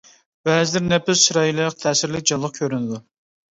بەزىلىرى 0.47 0.85
نەپىس، 0.93 1.27
چىرايلىق، 1.27 1.79
تەسىرلىك، 1.85 2.29
جانلىق 2.33 2.59
كۆرۈنىدۇ. 2.61 3.01